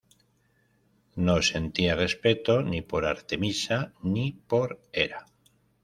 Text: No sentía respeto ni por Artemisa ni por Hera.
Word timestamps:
No 1.15 1.43
sentía 1.43 1.93
respeto 1.93 2.63
ni 2.63 2.81
por 2.81 3.05
Artemisa 3.05 3.93
ni 4.01 4.31
por 4.31 4.81
Hera. 4.91 5.27